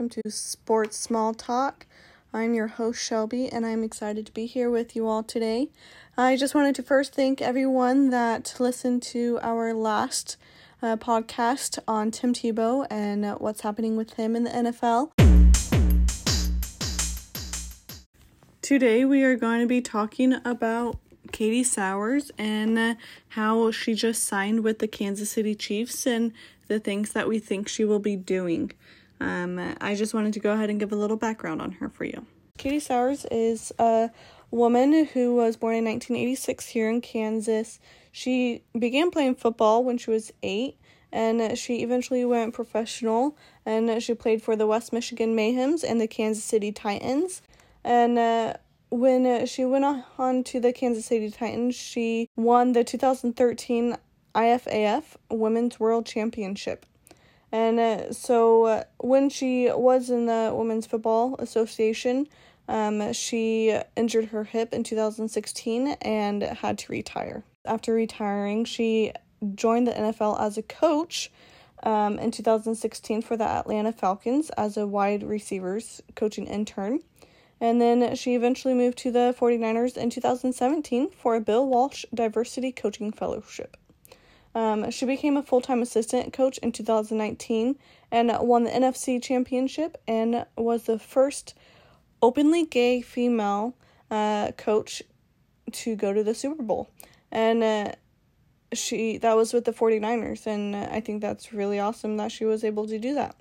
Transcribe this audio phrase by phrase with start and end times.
[0.00, 1.84] welcome to Sports Small Talk.
[2.32, 5.68] I'm your host, Shelby, and I'm excited to be here with you all today.
[6.16, 10.38] I just wanted to first thank everyone that listened to our last
[10.80, 15.10] uh, podcast on Tim Tebow and uh, what's happening with him in the NFL.
[18.62, 20.96] Today, we are going to be talking about
[21.30, 22.94] Katie Sowers and uh,
[23.28, 26.32] how she just signed with the Kansas City Chiefs and
[26.68, 28.72] the things that we think she will be doing.
[29.20, 32.04] Um, I just wanted to go ahead and give a little background on her for
[32.04, 32.26] you.
[32.58, 34.10] Katie Sowers is a
[34.50, 37.80] woman who was born in 1986 here in Kansas.
[38.12, 40.76] She began playing football when she was eight,
[41.12, 43.36] and she eventually went professional.
[43.64, 47.42] And she played for the West Michigan Mayhems and the Kansas City Titans.
[47.84, 48.54] And uh,
[48.90, 53.96] when she went on to the Kansas City Titans, she won the 2013
[54.34, 56.86] IFAF Women's World Championship.
[57.52, 62.28] And uh, so uh, when she was in the Women's Football Association,
[62.68, 67.42] um, she injured her hip in 2016 and had to retire.
[67.64, 69.12] After retiring, she
[69.54, 71.32] joined the NFL as a coach
[71.82, 77.00] um, in 2016 for the Atlanta Falcons as a wide receivers coaching intern.
[77.60, 82.72] And then she eventually moved to the 49ers in 2017 for a Bill Walsh Diversity
[82.72, 83.76] Coaching Fellowship.
[84.54, 87.76] Um, she became a full time assistant coach in 2019
[88.10, 91.54] and won the NFC Championship and was the first
[92.20, 93.74] openly gay female
[94.10, 95.02] uh, coach
[95.72, 96.90] to go to the Super Bowl.
[97.30, 97.92] And uh,
[98.72, 102.64] she that was with the 49ers and I think that's really awesome that she was
[102.64, 103.36] able to do that.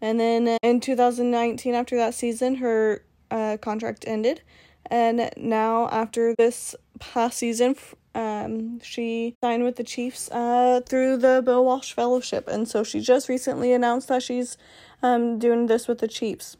[0.00, 4.42] And then in 2019 after that season her uh, contract ended
[4.86, 7.74] and now after this past season
[8.16, 13.00] um, she signed with the Chiefs uh, through the Bill Walsh Fellowship, and so she
[13.00, 14.56] just recently announced that she's
[15.02, 16.56] um, doing this with the Chiefs.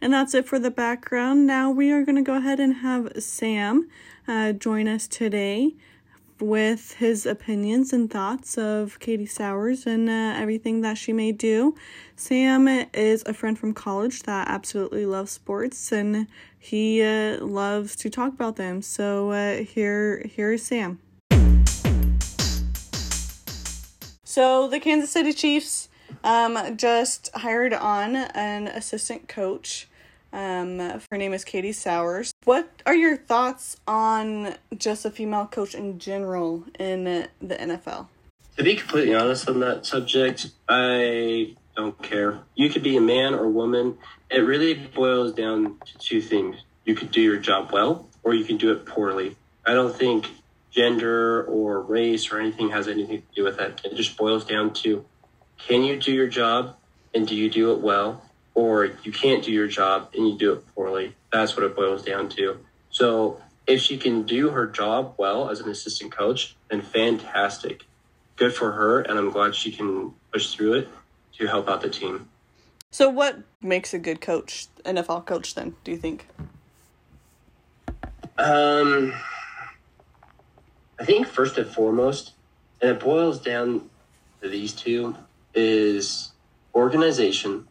[0.00, 1.46] And that's it for the background.
[1.46, 3.88] Now we are going to go ahead and have Sam
[4.26, 5.74] uh, join us today
[6.40, 11.74] with his opinions and thoughts of Katie Sowers and uh, everything that she may do.
[12.14, 16.26] Sam is a friend from college that absolutely loves sports and
[16.58, 18.82] he uh, loves to talk about them.
[18.82, 21.00] So uh, here, here is Sam.
[24.24, 25.88] So the Kansas City Chiefs
[26.22, 29.88] um, just hired on an assistant coach.
[30.32, 30.78] Um,
[31.10, 32.32] her name is Katie Sowers.
[32.44, 37.04] What are your thoughts on just a female coach in general in
[37.40, 38.08] the NFL?
[38.56, 42.40] To be completely honest on that subject, I don't care.
[42.54, 43.98] You could be a man or woman.
[44.30, 46.56] It really boils down to two things.
[46.84, 49.36] You could do your job well or you can do it poorly.
[49.66, 50.28] I don't think
[50.70, 53.80] gender or race or anything has anything to do with that.
[53.84, 55.04] It just boils down to
[55.58, 56.76] can you do your job
[57.14, 58.22] and do you do it well?
[58.56, 61.14] Or you can't do your job and you do it poorly.
[61.30, 62.58] That's what it boils down to.
[62.88, 67.84] So if she can do her job well as an assistant coach, then fantastic.
[68.36, 70.88] Good for her, and I'm glad she can push through it
[71.38, 72.28] to help out the team.
[72.90, 76.28] So, what makes a good coach, NFL coach, then, do you think?
[78.38, 79.12] Um,
[80.98, 82.34] I think first and foremost,
[82.80, 83.90] and it boils down
[84.42, 85.16] to these two,
[85.54, 86.32] is
[86.74, 87.66] organization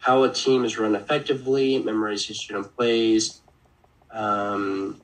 [0.00, 3.42] how a team is run effectively, memorization of plays,
[4.10, 5.00] um,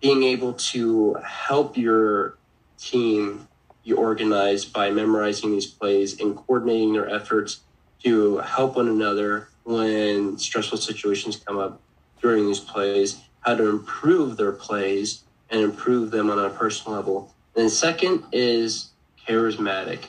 [0.00, 2.38] being able to help your
[2.78, 3.48] team
[3.84, 7.62] be organized by memorizing these plays and coordinating their efforts
[8.02, 11.80] to help one another when stressful situations come up
[12.20, 17.34] during these plays, how to improve their plays and improve them on a personal level.
[17.56, 18.92] And second is
[19.26, 20.04] charismatic.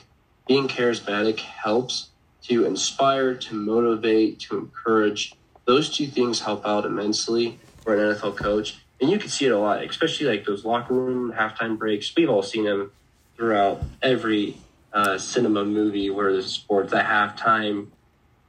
[0.46, 2.11] Being charismatic helps
[2.44, 5.34] to inspire, to motivate, to encourage.
[5.64, 8.78] Those two things help out immensely for an NFL coach.
[9.00, 12.12] And you can see it a lot, especially like those locker room halftime breaks.
[12.16, 12.92] We've all seen them
[13.36, 14.56] throughout every
[14.92, 17.88] uh, cinema movie where there's sports, the halftime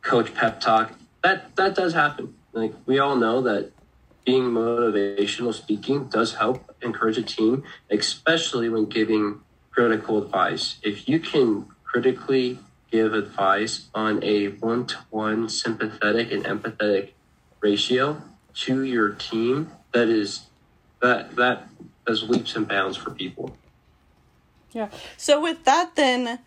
[0.01, 0.93] coach pep talk.
[1.23, 2.35] That that does happen.
[2.51, 3.71] Like we all know that
[4.25, 9.41] being motivational speaking does help encourage a team, especially when giving
[9.71, 10.77] critical advice.
[10.83, 12.59] If you can critically
[12.93, 17.09] give advice on a one to one sympathetic and empathetic
[17.59, 18.21] ratio
[18.53, 20.45] to your team that is
[21.01, 21.67] that that
[22.07, 23.57] is leaps and bounds for people.
[24.73, 24.89] Yeah.
[25.17, 26.39] So with that, then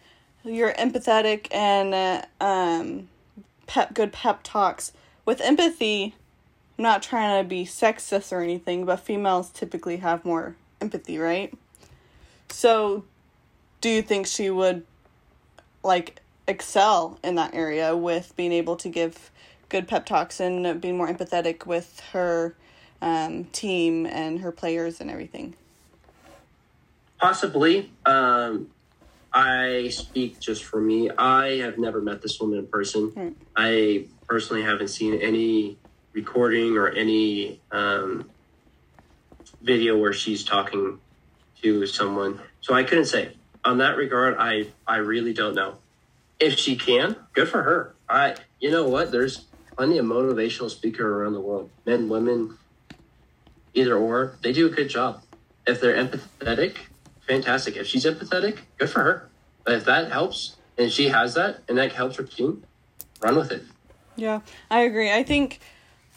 [0.44, 3.08] you're empathetic and uh, um,
[3.66, 4.92] pep good pep talks.
[5.24, 6.14] With empathy,
[6.78, 11.52] I'm not trying to be sexist or anything, but females typically have more empathy, right?
[12.50, 13.02] So,
[13.80, 14.84] do you think she would
[15.82, 19.30] like excel in that area with being able to give
[19.68, 22.54] good pep talks and being more empathetic with her
[23.02, 25.54] um, team and her players and everything.
[27.18, 27.90] Possibly.
[28.04, 28.68] Um,
[29.32, 31.10] I speak just for me.
[31.10, 33.08] I have never met this woman in person.
[33.10, 33.28] Hmm.
[33.54, 35.78] I personally haven't seen any
[36.12, 38.30] recording or any um,
[39.60, 40.98] video where she's talking
[41.62, 42.40] to someone.
[42.60, 43.36] So I couldn't say.
[43.64, 45.76] On that regard, I, I really don't know.
[46.38, 47.94] If she can, good for her.
[48.08, 49.10] I you know what?
[49.10, 49.46] There's
[49.76, 51.70] plenty of motivational speaker around the world.
[51.84, 52.56] Men, women,
[53.74, 55.22] either or, they do a good job.
[55.66, 56.76] If they're empathetic,
[57.26, 57.76] fantastic.
[57.76, 59.28] If she's empathetic, good for her.
[59.64, 62.64] But if that helps and she has that and that helps her team,
[63.20, 63.62] run with it.
[64.16, 64.40] Yeah,
[64.70, 65.12] I agree.
[65.12, 65.60] I think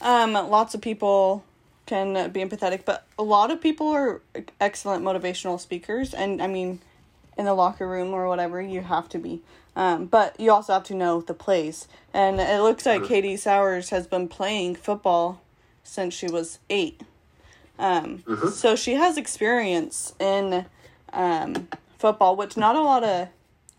[0.01, 1.44] um, lots of people
[1.86, 4.21] can be empathetic, but a lot of people are
[4.62, 6.13] excellent motivational speakers.
[6.13, 6.80] And I mean,
[7.38, 9.42] in the locker room or whatever, you have to be.
[9.79, 11.87] Um, but you also have to know the plays.
[12.13, 15.41] And it looks like Katie Sowers has been playing football
[15.83, 17.01] since she was eight.
[17.79, 18.21] Um,
[18.51, 20.65] So she has experience in
[21.13, 23.29] um, football, which not a lot of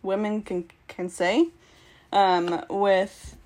[0.02, 1.48] women can can say.
[2.12, 3.36] Um, with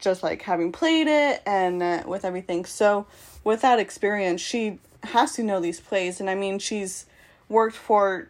[0.00, 2.64] just like having played it and uh, with everything.
[2.64, 3.06] So
[3.44, 7.06] with that experience, she has to know these plays, and I mean she's
[7.48, 8.28] worked for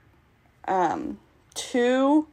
[0.69, 1.19] um,
[1.55, 2.26] two.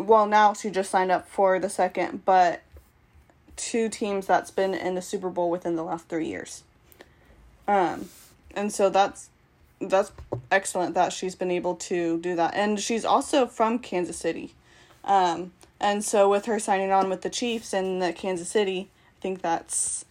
[0.00, 2.62] Well, now she just signed up for the second, but
[3.56, 6.62] two teams that's been in the Super Bowl within the last three years.
[7.68, 8.08] Um,
[8.54, 9.28] and so that's
[9.80, 10.12] that's
[10.50, 14.54] excellent that she's been able to do that, and she's also from Kansas City.
[15.04, 18.88] Um, and so with her signing on with the Chiefs and the Kansas City,
[19.18, 20.04] I think that's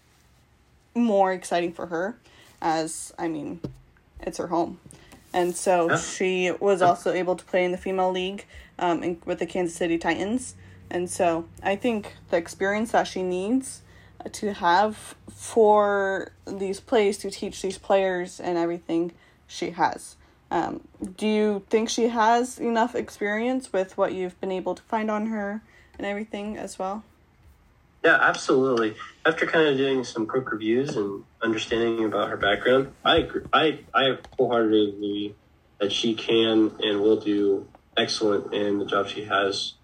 [0.96, 2.18] more exciting for her
[2.62, 3.62] as I mean,
[4.20, 4.80] it's her home.
[5.34, 5.98] And so Yeah.
[5.98, 8.46] she was also able to play in the female league
[8.78, 10.56] um, in, with the Kansas City Titans.
[10.90, 13.82] And so I think the experience that she needs
[14.32, 19.14] to have for these plays to teach these players and everything
[19.48, 20.16] she has.
[20.52, 20.82] Um,
[21.16, 25.28] do you think she has enough experience with what you've been able to find on
[25.28, 25.62] her
[25.98, 27.04] and everything as well?
[28.04, 28.96] Yeah, absolutely.
[29.26, 33.42] After kind of doing some quick reviews and understanding about her background, I agree.
[33.52, 35.36] I I wholeheartedly agree
[35.82, 39.76] that she can and will do excellent in the job she has.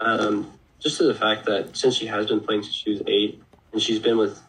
[0.00, 3.42] Um, just to the fact that since she has been playing since she was eight,
[3.72, 4.40] and she's been with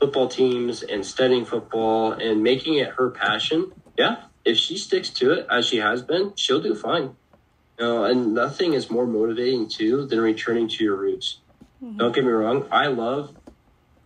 [0.00, 5.32] football teams and studying football and making it her passion, yeah, if she sticks to
[5.32, 7.16] it as she has been, she'll do fine.
[7.78, 11.42] You know, and nothing is more motivating too than returning to your roots.
[11.82, 11.96] Mm-hmm.
[11.98, 13.36] Don't get me wrong, I love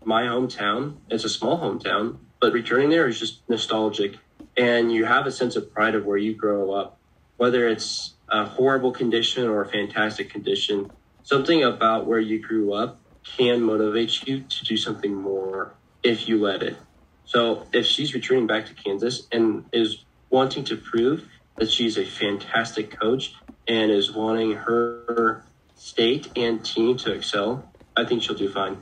[0.05, 0.97] my hometown.
[1.09, 4.17] It's a small hometown, but returning there is just nostalgic.
[4.57, 6.99] And you have a sense of pride of where you grow up,
[7.37, 10.91] whether it's a horrible condition or a fantastic condition.
[11.23, 16.41] Something about where you grew up can motivate you to do something more if you
[16.41, 16.77] let it.
[17.25, 22.05] So if she's returning back to Kansas and is wanting to prove that she's a
[22.05, 23.35] fantastic coach
[23.69, 25.45] and is wanting her
[25.83, 28.77] state and team to excel, I think she'll do fine.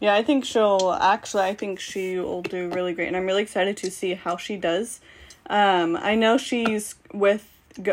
[0.00, 1.44] Yeah, I think she'll actually.
[1.44, 4.56] I think she will do really great, and I'm really excited to see how she
[4.56, 5.00] does.
[5.48, 7.48] Um, I know she's with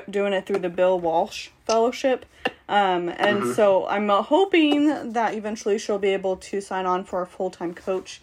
[0.10, 2.26] doing it through the Bill Walsh Fellowship,
[2.68, 7.22] um, and so I'm uh, hoping that eventually she'll be able to sign on for
[7.22, 8.22] a full time coach.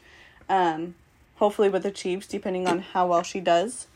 [0.49, 0.96] Um,
[1.37, 3.87] hopefully with the Chiefs, depending on how well she does.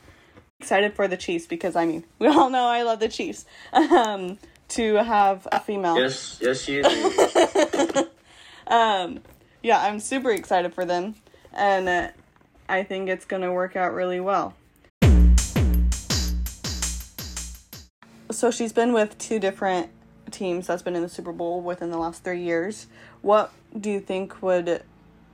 [0.58, 3.44] Excited for the Chiefs because I mean we all know I love the Chiefs.
[3.72, 4.38] Um,
[4.70, 5.98] to have a female.
[5.98, 8.06] Yes, yes, you do.
[8.66, 9.20] um,
[9.62, 11.14] yeah, I'm super excited for them,
[11.52, 12.08] and uh,
[12.68, 14.54] I think it's gonna work out really well.
[18.30, 19.90] So she's been with two different
[20.30, 22.86] teams that's been in the Super Bowl within the last three years.
[23.22, 24.82] What do you think would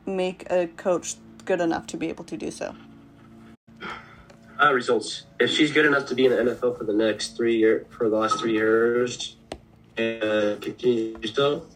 [0.07, 2.75] make a coach good enough to be able to do so?
[4.59, 5.25] Uh, results.
[5.39, 8.09] If she's good enough to be in the NFL for the next three year for
[8.09, 9.37] the last three years
[9.99, 11.67] and continue so,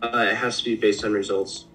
[0.00, 1.66] uh, it has to be based on results.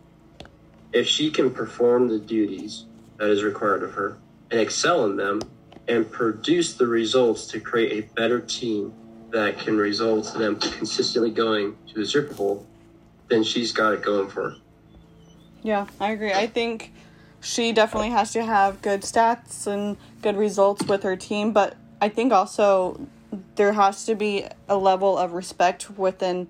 [0.94, 2.86] If she can perform the duties
[3.18, 4.18] that is required of her
[4.50, 5.42] and excel in them
[5.88, 8.94] and produce the results to create a better team
[9.30, 12.66] that can result in them consistently going to the Super Bowl,
[13.28, 14.56] then she's got it going for her.
[15.62, 16.34] Yeah, I agree.
[16.34, 16.94] I think
[17.48, 22.10] she definitely has to have good stats and good results with her team, but I
[22.10, 23.08] think also
[23.56, 26.50] there has to be a level of respect within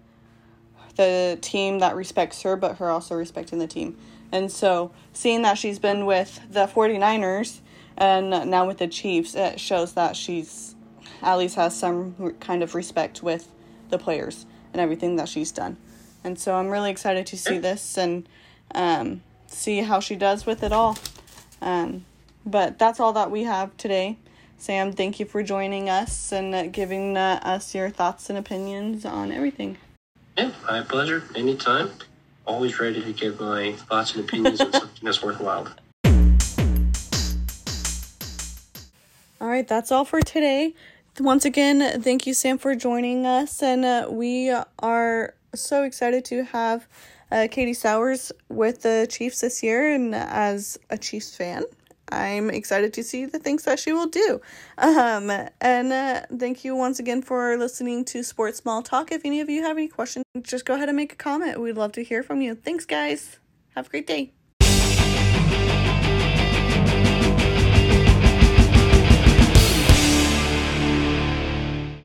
[0.96, 3.96] the team that respects her, but her also respecting the team.
[4.32, 7.60] And so, seeing that she's been with the 49ers
[7.96, 10.76] and now with the Chiefs, it shows that she's
[11.22, 13.48] at least has some kind of respect with
[13.90, 14.48] the players.
[14.74, 15.78] and everything that she's done.
[16.24, 18.28] And so I'm really excited to see this and
[18.76, 19.22] um,
[19.58, 20.98] see how she does with it all.
[21.62, 22.06] Um,
[22.46, 24.18] but that's all that we have today.
[24.58, 29.06] Sam, thank you for joining us and uh, giving uh, us your thoughts and opinions
[29.06, 29.78] on everything.
[30.38, 31.24] Yeah, my pleasure.
[31.36, 31.92] Anytime.
[32.46, 35.68] Always ready to give my thoughts and opinions on something that's worthwhile.
[39.40, 40.74] All right, that's all for today.
[41.20, 43.62] Once again, thank you, Sam, for joining us.
[43.62, 46.88] And uh, we are so excited to have
[47.32, 49.94] uh, Katie Sowers with the Chiefs this year.
[49.94, 51.64] And as a Chiefs fan,
[52.12, 54.42] I'm excited to see the things that she will do.
[54.78, 55.30] Um,
[55.62, 59.12] and uh, thank you once again for listening to Sports Small Talk.
[59.12, 61.60] If any of you have any questions, just go ahead and make a comment.
[61.60, 62.56] We'd love to hear from you.
[62.56, 63.40] Thanks, guys.
[63.76, 64.37] Have a great day.